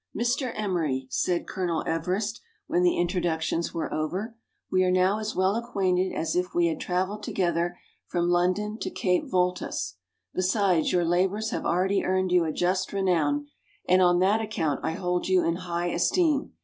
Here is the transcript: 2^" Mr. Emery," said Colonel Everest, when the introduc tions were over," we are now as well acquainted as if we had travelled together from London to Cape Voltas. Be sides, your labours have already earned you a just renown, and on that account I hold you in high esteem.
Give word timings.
2^" 0.17 0.21
Mr. 0.21 0.51
Emery," 0.55 1.05
said 1.11 1.47
Colonel 1.47 1.83
Everest, 1.85 2.41
when 2.65 2.81
the 2.81 2.95
introduc 2.95 3.41
tions 3.41 3.71
were 3.71 3.93
over," 3.93 4.35
we 4.71 4.83
are 4.83 4.89
now 4.89 5.19
as 5.19 5.35
well 5.35 5.55
acquainted 5.55 6.11
as 6.11 6.35
if 6.35 6.55
we 6.55 6.65
had 6.65 6.79
travelled 6.79 7.21
together 7.21 7.77
from 8.07 8.27
London 8.27 8.79
to 8.79 8.89
Cape 8.89 9.25
Voltas. 9.29 9.97
Be 10.33 10.41
sides, 10.41 10.91
your 10.91 11.05
labours 11.05 11.51
have 11.51 11.67
already 11.67 12.03
earned 12.03 12.31
you 12.31 12.45
a 12.45 12.51
just 12.51 12.91
renown, 12.91 13.45
and 13.87 14.01
on 14.01 14.17
that 14.17 14.41
account 14.41 14.79
I 14.81 14.93
hold 14.93 15.27
you 15.27 15.43
in 15.43 15.57
high 15.57 15.89
esteem. 15.89 16.53